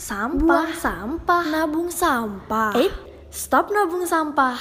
[0.00, 0.40] sampah.
[0.64, 1.42] Buang sampah.
[1.52, 2.72] Nabung sampah.
[2.80, 2.88] Eh,
[3.28, 4.56] stop nabung sampah.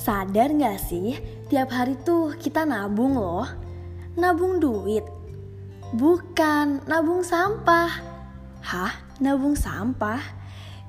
[0.00, 1.18] Sadar gak sih,
[1.50, 3.44] tiap hari tuh kita nabung loh.
[4.14, 5.02] Nabung duit.
[5.90, 7.90] Bukan, nabung sampah.
[8.62, 8.94] Hah?
[9.18, 10.22] Nabung sampah?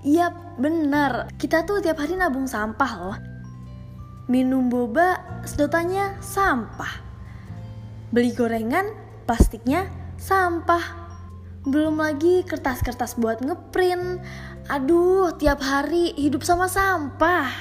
[0.02, 3.31] Iya bener, kita tuh tiap hari nabung sampah loh.
[4.32, 7.04] Minum boba, sedotannya sampah.
[8.16, 8.88] Beli gorengan,
[9.28, 10.80] plastiknya sampah.
[11.68, 14.24] Belum lagi kertas-kertas buat ngeprint.
[14.72, 17.52] Aduh, tiap hari hidup sama sampah.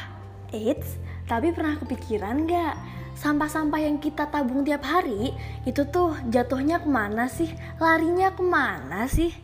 [0.54, 0.94] Eits,
[1.26, 2.78] tapi pernah kepikiran gak?
[3.18, 5.34] Sampah-sampah yang kita tabung tiap hari
[5.66, 7.50] itu tuh jatuhnya ke mana sih?
[7.82, 9.34] Larinya ke mana sih?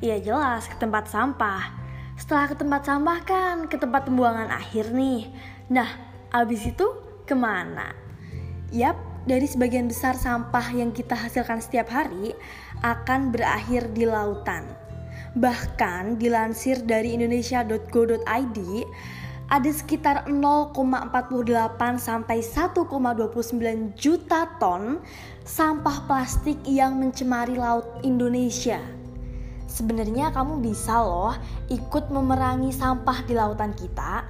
[0.00, 1.76] Ya jelas ke tempat sampah.
[2.16, 5.28] Setelah ke tempat sampah kan ke tempat pembuangan akhir nih.
[5.68, 6.86] Nah, abis itu
[7.26, 7.94] ke mana?
[8.70, 12.32] Yap, dari sebagian besar sampah yang kita hasilkan setiap hari
[12.80, 14.64] akan berakhir di lautan.
[15.36, 18.58] Bahkan dilansir dari indonesia.go.id,
[19.50, 25.02] ada sekitar 0,48 sampai 1,29 juta ton
[25.42, 28.78] sampah plastik yang mencemari laut Indonesia.
[29.66, 31.34] Sebenarnya kamu bisa loh
[31.66, 34.29] ikut memerangi sampah di lautan kita.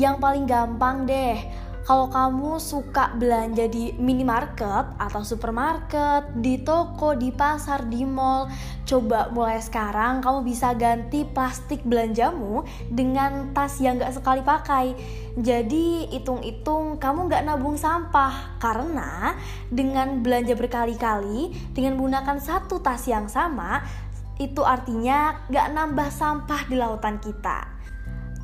[0.00, 1.36] Yang paling gampang deh,
[1.84, 8.48] kalau kamu suka belanja di minimarket atau supermarket, di toko, di pasar, di mall,
[8.88, 14.96] coba mulai sekarang kamu bisa ganti plastik belanjamu dengan tas yang gak sekali pakai.
[15.36, 19.36] Jadi hitung-hitung kamu gak nabung sampah karena
[19.68, 23.84] dengan belanja berkali-kali dengan menggunakan satu tas yang sama
[24.40, 27.79] itu artinya gak nambah sampah di lautan kita.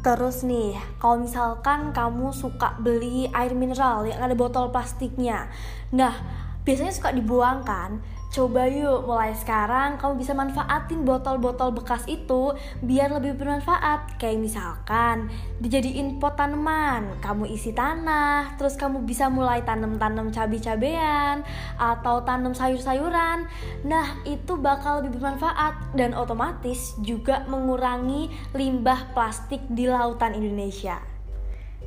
[0.07, 5.51] Terus nih, kalau misalkan kamu suka beli air mineral yang ada botol plastiknya,
[5.91, 6.15] nah
[6.63, 7.99] biasanya suka dibuang kan?
[8.37, 12.53] Coba yuk mulai sekarang kamu bisa manfaatin botol-botol bekas itu
[12.85, 14.21] biar lebih bermanfaat.
[14.21, 21.49] Kayak misalkan dijadiin pot tanaman, kamu isi tanah, terus kamu bisa mulai tanam-tanam cabai-cabean
[21.81, 23.49] atau tanam sayur-sayuran.
[23.89, 31.16] Nah, itu bakal lebih bermanfaat dan otomatis juga mengurangi limbah plastik di lautan Indonesia.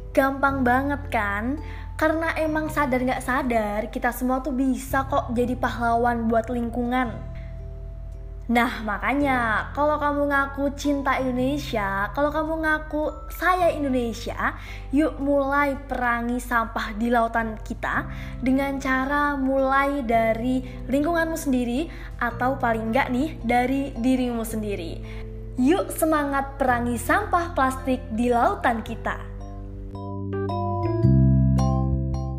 [0.10, 1.62] Gampang banget kan?
[2.00, 7.30] Karena emang sadar gak sadar kita semua tuh bisa kok jadi pahlawan buat lingkungan.
[8.50, 14.58] Nah makanya kalau kamu ngaku cinta Indonesia, kalau kamu ngaku saya Indonesia,
[14.90, 18.10] yuk mulai perangi sampah di lautan kita
[18.42, 24.98] dengan cara mulai dari lingkunganmu sendiri atau paling enggak nih dari dirimu sendiri.
[25.62, 29.29] Yuk semangat perangi sampah plastik di lautan kita.